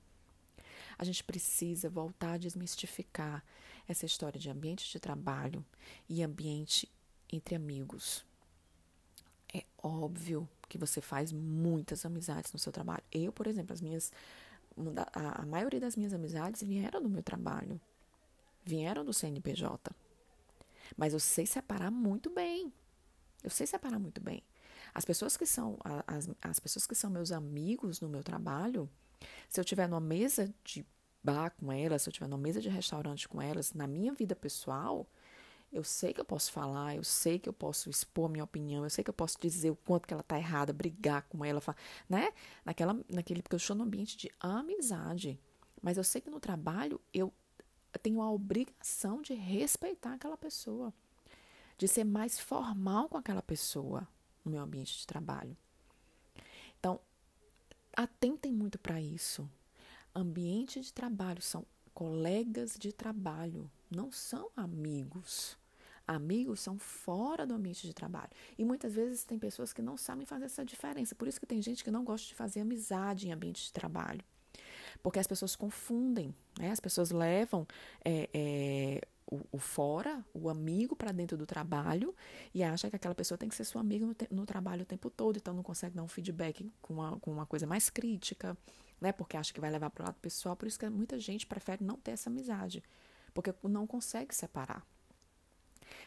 A 0.96 1.02
gente 1.02 1.24
precisa 1.24 1.90
voltar 1.90 2.34
a 2.34 2.38
desmistificar 2.38 3.44
essa 3.88 4.06
história 4.06 4.38
de 4.38 4.48
ambiente 4.48 4.88
de 4.92 5.00
trabalho 5.00 5.66
e 6.08 6.22
ambiente 6.22 6.88
entre 7.28 7.56
amigos. 7.56 8.24
É 9.52 9.64
óbvio 9.82 10.48
que 10.68 10.78
você 10.78 11.00
faz 11.00 11.32
muitas 11.32 12.04
amizades 12.06 12.52
no 12.52 12.58
seu 12.58 12.72
trabalho. 12.72 13.02
Eu, 13.12 13.32
por 13.32 13.46
exemplo, 13.46 13.72
as 13.72 13.80
minhas 13.80 14.10
a, 15.12 15.44
maioria 15.44 15.80
das 15.80 15.96
minhas 15.96 16.14
amizades 16.14 16.62
vieram 16.62 17.02
do 17.02 17.08
meu 17.08 17.22
trabalho, 17.22 17.80
vieram 18.64 19.04
do 19.04 19.12
CNPJ. 19.12 19.94
Mas 20.96 21.12
eu 21.12 21.20
sei 21.20 21.46
separar 21.46 21.90
muito 21.90 22.30
bem. 22.30 22.72
Eu 23.42 23.50
sei 23.50 23.66
separar 23.66 23.98
muito 23.98 24.20
bem. 24.20 24.42
As 24.94 25.04
pessoas 25.04 25.36
que 25.36 25.46
são 25.46 25.78
as, 26.06 26.28
as 26.40 26.60
pessoas 26.60 26.86
que 26.86 26.94
são 26.94 27.10
meus 27.10 27.32
amigos 27.32 28.00
no 28.00 28.08
meu 28.08 28.22
trabalho, 28.22 28.88
se 29.48 29.60
eu 29.60 29.64
tiver 29.64 29.88
numa 29.88 30.00
mesa 30.00 30.52
de 30.64 30.86
bar 31.22 31.50
com 31.50 31.72
elas, 31.72 32.02
se 32.02 32.08
eu 32.08 32.12
tiver 32.12 32.28
numa 32.28 32.42
mesa 32.42 32.60
de 32.60 32.68
restaurante 32.68 33.28
com 33.28 33.40
elas, 33.40 33.72
na 33.72 33.86
minha 33.86 34.12
vida 34.12 34.36
pessoal, 34.36 35.06
eu 35.72 35.82
sei 35.82 36.12
que 36.12 36.20
eu 36.20 36.24
posso 36.24 36.52
falar, 36.52 36.94
eu 36.94 37.02
sei 37.02 37.38
que 37.38 37.48
eu 37.48 37.52
posso 37.52 37.88
expor 37.88 38.28
minha 38.28 38.44
opinião, 38.44 38.84
eu 38.84 38.90
sei 38.90 39.02
que 39.02 39.08
eu 39.08 39.14
posso 39.14 39.38
dizer 39.40 39.70
o 39.70 39.76
quanto 39.76 40.06
que 40.06 40.12
ela 40.12 40.22
tá 40.22 40.36
errada, 40.36 40.72
brigar 40.72 41.22
com 41.22 41.42
ela, 41.42 41.62
né? 42.08 42.32
Naquela, 42.64 42.98
naquele, 43.08 43.40
porque 43.40 43.54
eu 43.54 43.58
estou 43.58 43.74
no 43.74 43.84
ambiente 43.84 44.16
de 44.16 44.30
amizade. 44.38 45.40
Mas 45.80 45.96
eu 45.96 46.04
sei 46.04 46.20
que 46.20 46.28
no 46.28 46.38
trabalho 46.38 47.00
eu 47.12 47.32
tenho 48.02 48.20
a 48.20 48.30
obrigação 48.30 49.22
de 49.22 49.32
respeitar 49.32 50.14
aquela 50.14 50.36
pessoa, 50.36 50.92
de 51.78 51.88
ser 51.88 52.04
mais 52.04 52.38
formal 52.38 53.08
com 53.08 53.16
aquela 53.16 53.42
pessoa 53.42 54.06
no 54.44 54.50
meu 54.50 54.60
ambiente 54.60 54.98
de 54.98 55.06
trabalho. 55.06 55.56
Então, 56.78 57.00
atentem 57.96 58.52
muito 58.52 58.78
para 58.78 59.00
isso. 59.00 59.48
Ambiente 60.14 60.80
de 60.82 60.92
trabalho 60.92 61.40
são 61.40 61.64
colegas 61.94 62.76
de 62.78 62.92
trabalho, 62.92 63.70
não 63.90 64.12
são 64.12 64.50
amigos. 64.54 65.56
Amigos 66.06 66.60
são 66.60 66.78
fora 66.78 67.46
do 67.46 67.54
ambiente 67.54 67.86
de 67.86 67.94
trabalho. 67.94 68.30
E 68.58 68.64
muitas 68.64 68.94
vezes 68.94 69.24
tem 69.24 69.38
pessoas 69.38 69.72
que 69.72 69.82
não 69.82 69.96
sabem 69.96 70.26
fazer 70.26 70.46
essa 70.46 70.64
diferença. 70.64 71.14
Por 71.14 71.28
isso 71.28 71.40
que 71.40 71.46
tem 71.46 71.62
gente 71.62 71.84
que 71.84 71.90
não 71.90 72.04
gosta 72.04 72.26
de 72.26 72.34
fazer 72.34 72.60
amizade 72.60 73.28
em 73.28 73.32
ambiente 73.32 73.64
de 73.64 73.72
trabalho. 73.72 74.22
Porque 75.02 75.18
as 75.18 75.26
pessoas 75.26 75.56
confundem, 75.56 76.34
né? 76.58 76.70
As 76.70 76.80
pessoas 76.80 77.10
levam 77.10 77.66
é, 78.04 78.28
é, 78.32 79.00
o, 79.26 79.40
o, 79.52 79.58
fora, 79.58 80.24
o 80.34 80.48
amigo, 80.48 80.94
para 80.94 81.12
dentro 81.12 81.36
do 81.36 81.46
trabalho 81.46 82.14
e 82.54 82.62
acha 82.62 82.90
que 82.90 82.96
aquela 82.96 83.14
pessoa 83.14 83.38
tem 83.38 83.48
que 83.48 83.54
ser 83.54 83.64
sua 83.64 83.80
amiga 83.80 84.06
no, 84.06 84.14
no, 84.30 84.46
trabalho 84.46 84.82
o 84.82 84.86
tempo 84.86 85.08
todo, 85.10 85.36
então 85.38 85.54
não 85.54 85.62
consegue 85.62 85.96
dar 85.96 86.02
um 86.02 86.08
feedback 86.08 86.70
com 86.80 86.94
uma, 86.94 87.18
com 87.18 87.32
uma 87.32 87.46
coisa 87.46 87.66
mais 87.66 87.88
crítica, 87.88 88.56
né? 89.00 89.12
Porque 89.12 89.36
acha 89.36 89.52
que 89.52 89.60
vai 89.60 89.70
levar 89.70 89.90
para 89.90 90.02
o 90.02 90.06
lado 90.06 90.18
pessoal. 90.20 90.54
Por 90.54 90.68
isso 90.68 90.78
que 90.78 90.88
muita 90.88 91.18
gente 91.18 91.46
prefere 91.46 91.82
não 91.82 91.96
ter 91.96 92.12
essa 92.12 92.28
amizade, 92.28 92.82
porque 93.32 93.54
não 93.64 93.86
consegue 93.86 94.34
separar. 94.34 94.86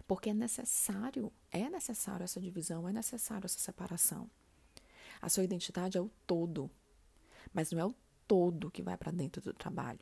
Porque 0.08 0.30
é 0.30 0.34
necessário, 0.34 1.32
é 1.52 1.70
necessário 1.70 2.24
essa 2.24 2.40
divisão, 2.40 2.88
é 2.88 2.94
necessário 2.94 3.46
essa 3.46 3.60
separação. 3.60 4.30
A 5.22 5.30
sua 5.30 5.44
identidade 5.44 5.98
é 5.98 6.02
o 6.02 6.12
todo, 6.28 6.70
mas 7.54 7.72
não 7.72 7.80
é 7.80 7.86
o 7.86 7.96
todo 8.28 8.70
que 8.70 8.84
vai 8.84 8.98
para 8.98 9.12
dentro 9.12 9.42
do 9.42 9.54
trabalho. 9.54 10.00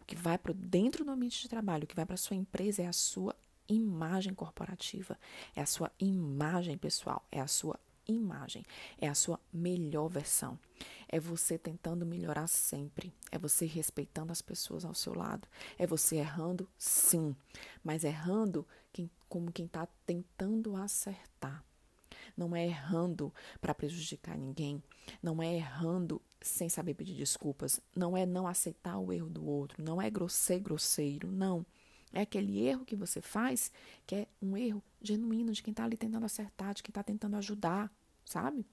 O 0.00 0.04
que 0.04 0.16
vai 0.16 0.38
para 0.38 0.52
dentro 0.52 1.04
do 1.04 1.10
ambiente 1.10 1.42
de 1.42 1.48
trabalho, 1.48 1.84
o 1.84 1.86
que 1.86 1.96
vai 1.96 2.06
para 2.06 2.16
sua 2.16 2.36
empresa 2.36 2.82
é 2.82 2.86
a 2.86 2.92
sua 2.92 3.36
imagem 3.68 4.34
corporativa, 4.34 5.18
é 5.54 5.60
a 5.60 5.66
sua 5.66 5.90
imagem 5.98 6.78
pessoal, 6.78 7.24
é 7.30 7.40
a 7.40 7.46
sua 7.46 7.78
imagem, 8.06 8.64
é 8.98 9.08
a 9.08 9.14
sua 9.14 9.40
melhor 9.52 10.08
versão. 10.08 10.58
É 11.08 11.20
você 11.20 11.58
tentando 11.58 12.06
melhorar 12.06 12.46
sempre, 12.46 13.12
é 13.30 13.38
você 13.38 13.66
respeitando 13.66 14.32
as 14.32 14.42
pessoas 14.42 14.84
ao 14.84 14.94
seu 14.94 15.14
lado, 15.14 15.46
é 15.78 15.86
você 15.86 16.16
errando, 16.16 16.68
sim, 16.78 17.34
mas 17.82 18.04
errando 18.04 18.66
quem, 18.92 19.10
como 19.28 19.52
quem 19.52 19.66
está 19.66 19.86
tentando 20.04 20.76
acertar. 20.76 21.64
Não 22.36 22.54
é 22.54 22.66
errando 22.66 23.32
para 23.60 23.74
prejudicar 23.74 24.36
ninguém, 24.36 24.82
não 25.22 25.42
é 25.42 25.54
errando 25.54 26.20
sem 26.40 26.68
saber 26.68 26.94
pedir 26.94 27.14
desculpas, 27.14 27.80
não 27.94 28.16
é 28.16 28.26
não 28.26 28.46
aceitar 28.46 28.98
o 28.98 29.12
erro 29.12 29.28
do 29.30 29.46
outro, 29.46 29.82
não 29.82 30.00
é 30.00 30.10
grosseiro, 30.10 30.64
grosseiro, 30.64 31.30
não. 31.32 31.64
É 32.12 32.20
aquele 32.20 32.60
erro 32.60 32.84
que 32.84 32.94
você 32.96 33.20
faz 33.20 33.70
que 34.06 34.14
é 34.14 34.26
um 34.40 34.56
erro 34.56 34.82
genuíno 35.02 35.52
de 35.52 35.62
quem 35.62 35.72
está 35.72 35.84
ali 35.84 35.96
tentando 35.96 36.24
acertar, 36.24 36.74
de 36.74 36.82
quem 36.82 36.90
está 36.90 37.02
tentando 37.02 37.36
ajudar, 37.36 37.92
sabe? 38.24 38.64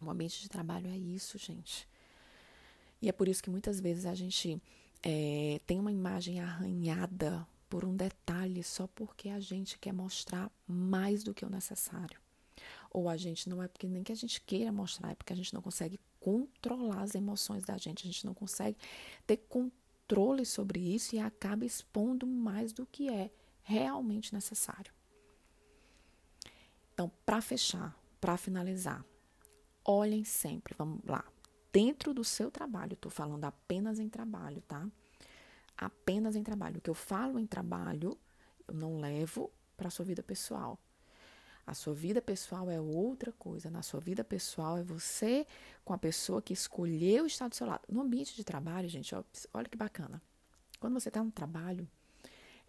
O 0.00 0.10
ambiente 0.10 0.40
de 0.40 0.48
trabalho 0.48 0.88
é 0.88 0.96
isso, 0.96 1.38
gente. 1.38 1.88
E 3.00 3.08
é 3.08 3.12
por 3.12 3.28
isso 3.28 3.42
que 3.42 3.50
muitas 3.50 3.80
vezes 3.80 4.06
a 4.06 4.14
gente 4.14 4.60
é, 5.02 5.60
tem 5.66 5.78
uma 5.80 5.90
imagem 5.90 6.40
arranhada 6.40 7.46
por 7.72 7.86
um 7.86 7.96
detalhe 7.96 8.62
só 8.62 8.86
porque 8.86 9.30
a 9.30 9.40
gente 9.40 9.78
quer 9.78 9.94
mostrar 9.94 10.52
mais 10.66 11.24
do 11.24 11.32
que 11.32 11.42
o 11.42 11.48
necessário. 11.48 12.20
Ou 12.90 13.08
a 13.08 13.16
gente 13.16 13.48
não 13.48 13.62
é 13.62 13.66
porque 13.66 13.88
nem 13.88 14.04
que 14.04 14.12
a 14.12 14.14
gente 14.14 14.42
queira 14.42 14.70
mostrar, 14.70 15.12
é 15.12 15.14
porque 15.14 15.32
a 15.32 15.36
gente 15.36 15.54
não 15.54 15.62
consegue 15.62 15.98
controlar 16.20 17.00
as 17.00 17.14
emoções 17.14 17.62
da 17.62 17.78
gente, 17.78 18.06
a 18.06 18.12
gente 18.12 18.26
não 18.26 18.34
consegue 18.34 18.76
ter 19.26 19.38
controle 19.48 20.44
sobre 20.44 20.80
isso 20.80 21.16
e 21.16 21.18
acaba 21.18 21.64
expondo 21.64 22.26
mais 22.26 22.74
do 22.74 22.84
que 22.84 23.08
é 23.08 23.30
realmente 23.62 24.34
necessário. 24.34 24.92
Então, 26.92 27.10
para 27.24 27.40
fechar, 27.40 27.98
para 28.20 28.36
finalizar, 28.36 29.02
olhem 29.82 30.24
sempre, 30.24 30.74
vamos 30.76 31.00
lá, 31.06 31.24
dentro 31.72 32.12
do 32.12 32.22
seu 32.22 32.50
trabalho, 32.50 32.92
estou 32.92 33.10
falando 33.10 33.46
apenas 33.46 33.98
em 33.98 34.10
trabalho, 34.10 34.60
tá? 34.60 34.86
Apenas 35.76 36.36
em 36.36 36.42
trabalho. 36.42 36.78
O 36.78 36.80
que 36.80 36.90
eu 36.90 36.94
falo 36.94 37.38
em 37.38 37.46
trabalho, 37.46 38.18
eu 38.68 38.74
não 38.74 38.98
levo 38.98 39.50
para 39.76 39.88
a 39.88 39.90
sua 39.90 40.04
vida 40.04 40.22
pessoal. 40.22 40.78
A 41.66 41.74
sua 41.74 41.94
vida 41.94 42.20
pessoal 42.20 42.70
é 42.70 42.80
outra 42.80 43.32
coisa. 43.32 43.70
Na 43.70 43.82
sua 43.82 44.00
vida 44.00 44.24
pessoal 44.24 44.78
é 44.78 44.82
você 44.82 45.46
com 45.84 45.92
a 45.92 45.98
pessoa 45.98 46.42
que 46.42 46.52
escolheu 46.52 47.24
estar 47.26 47.48
do 47.48 47.54
seu 47.54 47.66
lado. 47.66 47.82
No 47.88 48.00
ambiente 48.00 48.34
de 48.34 48.44
trabalho, 48.44 48.88
gente, 48.88 49.14
olha 49.14 49.68
que 49.68 49.76
bacana. 49.76 50.20
Quando 50.80 50.94
você 50.94 51.08
está 51.08 51.22
no 51.22 51.30
trabalho, 51.30 51.88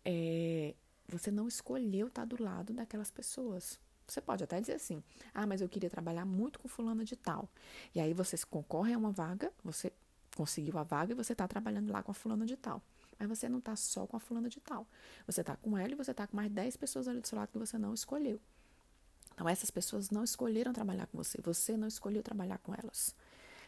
é, 0.06 0.76
você 1.08 1.32
não 1.32 1.48
escolheu 1.48 2.08
estar 2.08 2.26
do 2.26 2.42
lado 2.42 2.74
daquelas 2.74 3.10
pessoas. 3.10 3.80
Você 4.08 4.22
pode 4.22 4.44
até 4.44 4.60
dizer 4.60 4.74
assim: 4.74 5.04
ah, 5.34 5.48
mas 5.48 5.62
eu 5.62 5.70
queria 5.70 5.90
trabalhar 5.90 6.26
muito 6.26 6.60
com 6.60 6.68
fulano 6.68 7.04
de 7.04 7.16
tal. 7.16 7.50
E 7.96 8.00
aí 8.00 8.14
você 8.14 8.38
concorre 8.46 8.94
a 8.94 8.98
uma 8.98 9.12
vaga, 9.12 9.52
você 9.64 9.92
conseguiu 10.36 10.78
a 10.78 10.84
vaga 10.84 11.14
e 11.14 11.16
você 11.16 11.34
está 11.34 11.48
trabalhando 11.48 11.92
lá 11.92 12.04
com 12.04 12.12
a 12.12 12.14
fulana 12.14 12.46
de 12.46 12.56
tal. 12.56 12.82
Mas 13.28 13.40
você 13.40 13.48
não 13.48 13.60
está 13.60 13.76
só 13.76 14.06
com 14.06 14.18
a 14.18 14.20
fulana 14.20 14.50
de 14.50 14.60
tal. 14.60 14.86
Você 15.26 15.42
está 15.42 15.56
com 15.56 15.78
ela 15.78 15.94
e 15.94 15.96
você 15.96 16.12
está 16.12 16.28
com 16.28 16.36
mais 16.36 16.52
10 16.52 16.78
pessoas 16.78 17.08
ali 17.08 17.22
do 17.22 17.28
seu 17.28 17.38
lado 17.38 17.52
que 17.52 17.58
você 17.58 17.78
não 17.78 17.94
escolheu. 17.94 18.40
Então, 19.34 19.50
essas 19.50 19.72
pessoas 19.72 20.10
não 20.10 20.24
escolheram 20.24 20.74
trabalhar 20.74 21.08
com 21.08 21.18
você, 21.18 21.40
você 21.42 21.76
não 21.76 21.88
escolheu 21.88 22.22
trabalhar 22.22 22.60
com 22.60 22.74
elas. 22.74 23.16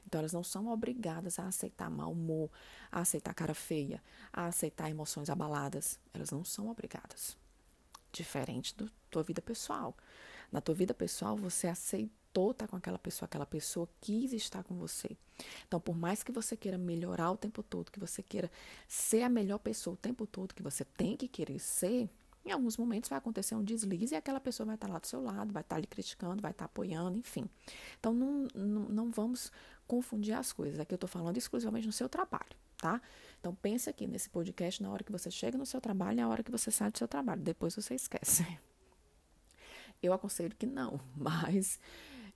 Então, 0.05 0.19
elas 0.19 0.33
não 0.33 0.43
são 0.43 0.67
obrigadas 0.67 1.39
a 1.39 1.47
aceitar 1.47 1.89
mau 1.89 2.11
humor, 2.11 2.51
a 2.91 2.99
aceitar 2.99 3.33
cara 3.33 3.55
feia, 3.55 4.03
a 4.31 4.45
aceitar 4.45 4.89
emoções 4.89 5.29
abaladas. 5.29 5.99
Elas 6.13 6.29
não 6.29 6.45
são 6.45 6.69
obrigadas. 6.69 7.35
Diferente 8.11 8.75
da 8.75 8.85
tua 9.09 9.23
vida 9.23 9.41
pessoal. 9.41 9.97
Na 10.51 10.61
tua 10.61 10.75
vida 10.75 10.93
pessoal, 10.93 11.35
você 11.35 11.67
aceitou 12.35 12.51
estar 12.51 12.67
com 12.67 12.75
aquela 12.75 12.99
pessoa, 12.99 13.25
aquela 13.25 13.45
pessoa 13.45 13.87
quis 14.01 14.33
estar 14.33 14.63
com 14.63 14.75
você. 14.75 15.15
Então, 15.67 15.79
por 15.79 15.95
mais 15.95 16.23
que 16.23 16.31
você 16.31 16.55
queira 16.57 16.77
melhorar 16.77 17.31
o 17.31 17.37
tempo 17.37 17.63
todo, 17.63 17.91
que 17.91 17.99
você 17.99 18.21
queira 18.21 18.51
ser 18.87 19.23
a 19.23 19.29
melhor 19.29 19.59
pessoa 19.59 19.93
o 19.93 19.97
tempo 19.97 20.27
todo, 20.27 20.53
que 20.53 20.61
você 20.61 20.83
tem 20.83 21.15
que 21.15 21.27
querer 21.27 21.59
ser, 21.59 22.09
em 22.45 22.51
alguns 22.51 22.77
momentos 22.77 23.09
vai 23.09 23.17
acontecer 23.17 23.55
um 23.55 23.63
deslize 23.63 24.13
e 24.13 24.17
aquela 24.17 24.39
pessoa 24.39 24.65
vai 24.65 24.75
estar 24.75 24.87
lá 24.87 24.99
do 24.99 25.07
seu 25.07 25.21
lado, 25.21 25.51
vai 25.51 25.61
estar 25.61 25.79
lhe 25.79 25.87
criticando, 25.87 26.41
vai 26.41 26.51
estar 26.51 26.65
apoiando, 26.65 27.17
enfim. 27.17 27.49
Então, 27.99 28.13
não, 28.13 28.47
não, 28.53 28.81
não 28.81 29.11
vamos 29.11 29.51
confundir 29.87 30.33
as 30.33 30.51
coisas. 30.53 30.79
Aqui 30.79 30.93
eu 30.93 30.97
estou 30.97 31.09
falando 31.09 31.37
exclusivamente 31.37 31.87
no 31.87 31.93
seu 31.93 32.09
trabalho, 32.09 32.55
tá? 32.77 33.01
Então, 33.39 33.55
pense 33.55 33.89
aqui 33.89 34.05
nesse 34.07 34.29
podcast 34.29 34.81
na 34.81 34.91
hora 34.91 35.03
que 35.03 35.11
você 35.11 35.31
chega 35.31 35.57
no 35.57 35.65
seu 35.65 35.81
trabalho 35.81 36.19
e 36.19 36.21
na 36.21 36.29
hora 36.29 36.43
que 36.43 36.51
você 36.51 36.69
sai 36.69 36.91
do 36.91 36.97
seu 36.97 37.07
trabalho. 37.07 37.41
Depois 37.41 37.75
você 37.75 37.95
esquece. 37.95 38.45
Eu 40.03 40.13
aconselho 40.13 40.55
que 40.55 40.67
não, 40.67 40.99
mas 41.15 41.79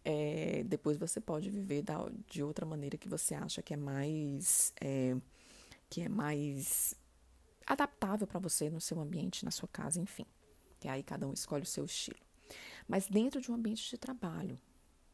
é, 0.03 0.63
depois 0.63 0.97
você 0.97 1.19
pode 1.19 1.49
viver 1.49 1.81
da, 1.81 2.09
de 2.27 2.41
outra 2.43 2.65
maneira 2.65 2.97
que 2.97 3.09
você 3.09 3.35
acha 3.35 3.61
que 3.61 3.73
é 3.73 3.77
mais. 3.77 4.73
É, 4.81 5.15
que 5.89 6.01
é 6.01 6.09
mais 6.09 6.93
adaptável 7.65 8.27
para 8.27 8.39
você 8.39 8.69
no 8.69 8.79
seu 8.79 8.99
ambiente, 8.99 9.43
na 9.43 9.51
sua 9.51 9.67
casa, 9.67 9.99
enfim. 9.99 10.25
Que 10.79 10.87
aí 10.87 11.03
cada 11.03 11.27
um 11.27 11.33
escolhe 11.33 11.63
o 11.63 11.67
seu 11.67 11.85
estilo. 11.85 12.19
Mas 12.87 13.07
dentro 13.07 13.41
de 13.41 13.51
um 13.51 13.55
ambiente 13.55 13.89
de 13.89 13.97
trabalho, 13.97 14.59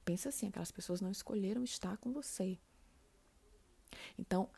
pensa 0.03 0.29
assim, 0.29 0.47
aquelas 0.47 0.71
pessoas 0.71 1.01
não 1.01 1.11
escolheram 1.11 1.63
estar 1.63 1.97
com 1.97 2.11
você. 2.11 2.57
Então, 4.17 4.49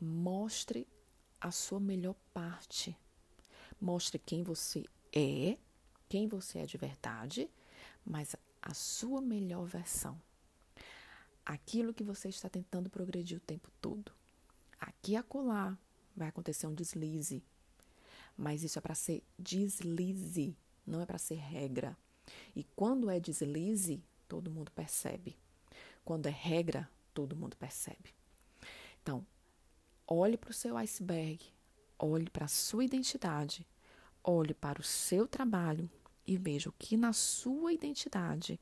mostre 0.00 0.86
a 1.40 1.50
sua 1.50 1.80
melhor 1.80 2.14
parte. 2.32 2.96
Mostre 3.80 4.18
quem 4.18 4.42
você 4.42 4.84
é, 5.12 5.56
quem 6.08 6.28
você 6.28 6.60
é 6.60 6.66
de 6.66 6.76
verdade, 6.76 7.50
mas 8.04 8.36
a 8.64 8.72
sua 8.72 9.20
melhor 9.20 9.66
versão. 9.66 10.18
Aquilo 11.44 11.92
que 11.92 12.02
você 12.02 12.30
está 12.30 12.48
tentando 12.48 12.88
progredir 12.88 13.36
o 13.36 13.40
tempo 13.40 13.70
todo. 13.78 14.10
Aqui 14.80 15.12
e 15.12 15.16
acolá 15.16 15.78
vai 16.16 16.28
acontecer 16.28 16.66
um 16.66 16.74
deslize. 16.74 17.44
Mas 18.34 18.64
isso 18.64 18.78
é 18.78 18.82
para 18.82 18.94
ser 18.94 19.22
deslize, 19.38 20.56
não 20.86 21.02
é 21.02 21.06
para 21.06 21.18
ser 21.18 21.34
regra. 21.34 21.94
E 22.56 22.64
quando 22.74 23.10
é 23.10 23.20
deslize, 23.20 24.02
todo 24.26 24.50
mundo 24.50 24.72
percebe. 24.72 25.36
Quando 26.02 26.26
é 26.26 26.30
regra, 26.30 26.88
todo 27.12 27.36
mundo 27.36 27.58
percebe. 27.58 28.14
Então, 29.02 29.26
olhe 30.06 30.38
para 30.38 30.50
o 30.50 30.54
seu 30.54 30.74
iceberg, 30.78 31.38
olhe 31.98 32.30
para 32.30 32.46
a 32.46 32.48
sua 32.48 32.82
identidade, 32.82 33.66
olhe 34.22 34.54
para 34.54 34.80
o 34.80 34.84
seu 34.84 35.28
trabalho 35.28 35.90
e 36.26 36.36
veja 36.36 36.68
o 36.68 36.74
que 36.78 36.96
na 36.96 37.12
sua 37.12 37.72
identidade 37.72 38.60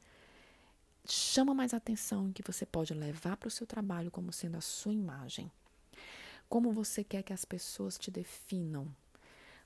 chama 1.05 1.55
mais 1.55 1.75
atenção 1.75 2.29
e 2.29 2.33
que 2.33 2.43
você 2.43 2.65
pode 2.65 2.95
levar 2.95 3.37
para 3.37 3.49
o 3.49 3.51
seu 3.51 3.67
trabalho 3.67 4.11
como 4.11 4.33
sendo 4.33 4.57
a 4.57 4.61
sua 4.61 4.93
imagem. 4.93 5.51
Como 6.49 6.73
você 6.73 7.03
quer 7.03 7.23
que 7.23 7.33
as 7.33 7.45
pessoas 7.45 7.99
te 7.99 8.11
definam 8.11 8.95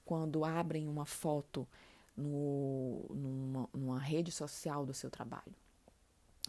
quando 0.05 0.45
abrem 0.45 0.87
uma 0.87 1.05
foto 1.05 1.67
no, 2.17 3.05
numa, 3.11 3.69
numa 3.73 3.99
rede 3.99 4.31
social 4.31 4.87
do 4.87 4.95
seu 4.95 5.11
trabalho? 5.11 5.55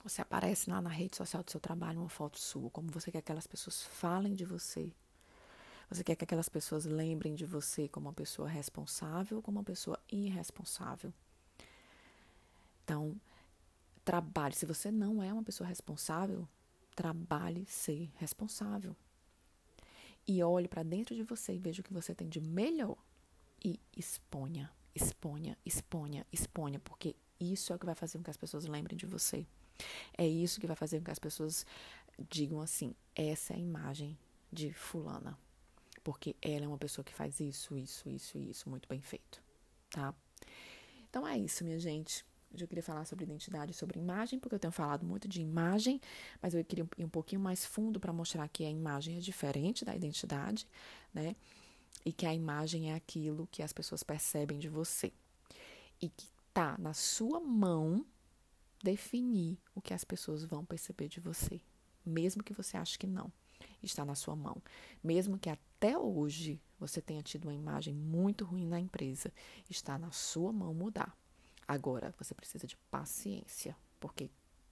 Você 0.04 0.22
aparece 0.22 0.70
lá 0.70 0.82
na 0.82 0.90
rede 0.90 1.18
social 1.18 1.44
do 1.44 1.52
seu 1.52 1.60
trabalho 1.60 2.00
uma 2.00 2.10
foto 2.10 2.40
sua, 2.40 2.70
como 2.70 2.92
você 2.92 3.12
quer 3.12 3.22
que 3.22 3.26
aquelas 3.26 3.48
pessoas 3.48 3.84
falem 3.84 4.36
de 4.36 4.46
você. 4.46 4.94
Você 5.90 6.04
quer 6.04 6.16
que 6.16 6.24
aquelas 6.24 6.50
pessoas 6.50 6.86
lembrem 6.86 7.34
de 7.34 7.46
você 7.46 7.88
como 7.88 8.08
uma 8.08 8.14
pessoa 8.14 8.48
responsável 8.48 9.38
ou 9.38 9.44
como 9.44 9.58
uma 9.58 9.66
pessoa 9.66 10.00
irresponsável. 10.12 11.14
Então, 12.88 13.20
trabalhe. 14.06 14.56
Se 14.56 14.66
você 14.66 14.90
não 14.90 15.22
é 15.22 15.34
uma 15.34 15.44
pessoa 15.44 15.68
responsável, 15.68 16.48
trabalhe 16.96 17.66
ser 17.66 18.10
responsável. 18.16 18.96
E 20.26 20.42
olhe 20.42 20.70
para 20.70 20.84
dentro 20.84 21.14
de 21.14 21.22
você 21.22 21.54
e 21.54 21.60
veja 21.60 21.82
o 21.82 21.84
que 21.84 21.92
você 21.94 22.16
tem 22.16 22.30
de 22.30 22.40
melhor. 22.40 22.96
E 23.64 23.78
exponha, 23.96 24.72
exponha, 24.96 25.58
exponha, 25.66 26.26
exponha, 26.32 26.80
porque 26.80 27.14
isso 27.38 27.74
é 27.74 27.76
o 27.76 27.80
que 27.80 27.86
vai 27.86 27.94
fazer 27.94 28.18
com 28.20 28.24
que 28.24 28.30
as 28.30 28.38
pessoas 28.38 28.66
lembrem 28.66 28.96
de 28.96 29.06
você. 29.06 29.46
É 30.18 30.26
isso 30.26 30.62
que 30.62 30.68
vai 30.68 30.76
fazer 30.78 31.00
com 31.00 31.06
que 31.06 31.12
as 31.12 31.20
pessoas 31.20 31.66
digam 32.30 32.62
assim: 32.62 32.96
essa 33.14 33.52
é 33.52 33.58
a 33.58 33.60
imagem 33.60 34.18
de 34.50 34.72
Fulana. 34.72 35.38
Porque 36.06 36.38
ela 36.42 36.64
é 36.64 36.68
uma 36.70 36.78
pessoa 36.78 37.04
que 37.04 37.14
faz 37.14 37.42
isso, 37.42 37.78
isso, 37.78 38.10
isso 38.10 38.38
isso 38.38 38.70
muito 38.70 38.88
bem 38.88 39.02
feito, 39.02 39.44
tá? 39.90 40.16
Então 41.10 41.28
é 41.28 41.38
isso, 41.38 41.66
minha 41.66 41.80
gente. 41.80 42.26
Hoje 42.54 42.64
eu 42.64 42.68
queria 42.68 42.84
falar 42.84 43.06
sobre 43.06 43.26
identidade 43.26 43.72
e 43.72 43.76
sobre 43.76 44.00
imagem, 44.00 44.40
porque 44.40 44.56
eu 44.56 44.60
tenho 44.60 44.72
falado 44.72 45.06
muito 45.06 45.28
de 45.28 45.42
imagem, 45.42 46.00
mas 46.42 46.54
eu 46.54 46.64
queria 46.64 46.88
ir 46.98 47.06
um 47.06 47.10
pouquinho 47.10 47.42
mais 47.42 47.66
fundo 47.66 48.00
para 48.00 48.14
mostrar 48.14 48.48
que 48.48 48.64
a 48.64 48.70
imagem 48.70 49.18
é 49.18 49.20
diferente 49.20 49.84
da 49.84 49.96
identidade, 49.96 50.68
né? 51.14 51.36
E 52.06 52.14
que 52.14 52.26
a 52.26 52.34
imagem 52.34 52.92
é 52.92 52.96
aquilo 52.96 53.48
que 53.52 53.62
as 53.62 53.74
pessoas 53.74 54.02
percebem 54.02 54.58
de 54.60 54.70
você. 54.70 55.12
E 56.02 56.10
que 56.10 56.28
tá 56.54 56.78
na 56.78 56.94
sua 56.94 57.40
mão 57.40 58.06
definir 58.82 59.58
o 59.76 59.82
que 59.82 59.94
as 59.94 60.04
pessoas 60.04 60.44
vão 60.44 60.64
perceber 60.64 61.10
de 61.10 61.20
você, 61.20 61.60
mesmo 62.06 62.44
que 62.44 62.54
você 62.54 62.78
ache 62.78 62.98
que 62.98 63.08
não. 63.08 63.32
Está 63.84 64.06
na 64.06 64.16
sua 64.16 64.36
mão. 64.36 64.62
Mesmo 65.04 65.38
que 65.38 65.50
até 65.50 65.98
hoje 65.98 66.62
você 66.80 67.02
tenha 67.02 67.22
tido 67.22 67.46
uma 67.46 67.54
imagem 67.54 67.94
muito 67.94 68.46
ruim 68.46 68.66
na 68.66 68.80
empresa, 68.80 69.32
está 69.70 69.98
na 69.98 70.12
sua 70.12 70.54
mão 70.54 70.74
mudar. 70.74 71.16
Agora, 71.68 72.14
você 72.18 72.34
precisa 72.34 72.66
de 72.66 72.78
paciência, 72.90 73.76
porque 74.00 74.30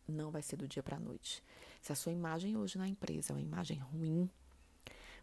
não 0.08 0.32
vai 0.32 0.42
ser 0.42 0.56
do 0.56 0.68
dia 0.68 0.82
para 0.82 0.98
a 0.98 1.00
noite. 1.00 1.44
Se 1.82 1.92
a 1.92 1.96
sua 1.96 2.12
imagem 2.12 2.56
hoje 2.56 2.78
na 2.78 2.88
empresa 2.88 3.34
é 3.34 3.36
uma 3.36 3.42
imagem 3.42 3.80
ruim, 3.80 4.30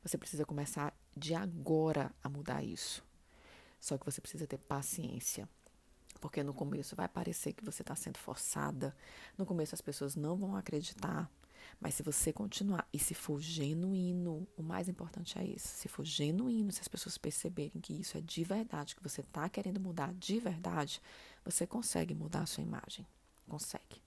você 0.03 0.19
precisa 0.19 0.45
começar 0.45 0.93
de 1.17 1.35
agora 1.35 2.13
a 2.23 2.29
mudar 2.29 2.63
isso. 2.63 3.05
Só 3.81 3.97
que 3.97 4.05
você 4.05 4.21
precisa 4.21 4.47
ter 4.47 4.59
paciência. 4.59 5.49
Porque 6.21 6.43
no 6.43 6.53
começo 6.53 6.95
vai 6.95 7.09
parecer 7.09 7.53
que 7.53 7.65
você 7.65 7.83
está 7.83 7.97
sendo 7.97 8.19
forçada. 8.19 8.95
No 9.37 9.47
começo 9.47 9.75
as 9.75 9.81
pessoas 9.81 10.15
não 10.15 10.37
vão 10.37 10.55
acreditar. 10.57 11.31
Mas 11.81 11.95
se 11.95 12.03
você 12.03 12.33
continuar 12.33 12.87
e 12.93 12.99
se 12.99 13.15
for 13.15 13.41
genuíno, 13.41 14.47
o 14.57 14.63
mais 14.63 14.89
importante 14.89 15.39
é 15.39 15.45
isso. 15.45 15.69
Se 15.69 15.89
for 15.89 16.05
genuíno, 16.05 16.71
se 16.71 16.81
as 16.81 16.89
pessoas 16.89 17.19
perceberem 17.19 17.81
que 17.81 17.93
isso 17.93 18.17
é 18.17 18.21
de 18.21 18.45
verdade, 18.45 18.95
que 18.95 19.03
você 19.03 19.21
está 19.21 19.49
querendo 19.49 19.81
mudar 19.81 20.15
de 20.15 20.39
verdade, 20.39 21.01
você 21.45 21.67
consegue 21.67 22.15
mudar 22.15 22.43
a 22.43 22.47
sua 22.47 22.63
imagem. 22.63 23.07
Consegue. 23.49 24.01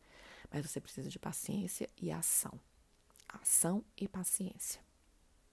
Mas 0.52 0.66
você 0.66 0.80
precisa 0.80 1.10
de 1.10 1.20
paciência 1.20 1.90
e 2.02 2.12
ação. 2.12 2.60
Ação 3.28 3.84
e 3.98 4.08
paciência. 4.08 4.80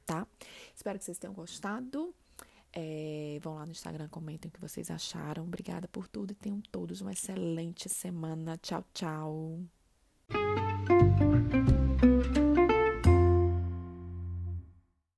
Tá? 0.06 0.26
Espero 0.74 0.98
que 0.98 1.04
vocês 1.04 1.18
tenham 1.18 1.34
gostado. 1.34 2.14
É, 2.72 3.38
vão 3.42 3.56
lá 3.56 3.66
no 3.66 3.72
Instagram, 3.72 4.08
comentem 4.08 4.48
o 4.48 4.52
que 4.52 4.60
vocês 4.60 4.90
acharam. 4.90 5.44
Obrigada 5.44 5.86
por 5.88 6.08
tudo 6.08 6.32
e 6.32 6.34
tenham 6.34 6.60
todos 6.60 7.00
uma 7.00 7.12
excelente 7.12 7.88
semana. 7.88 8.56
Tchau, 8.56 8.84
tchau. 8.94 9.60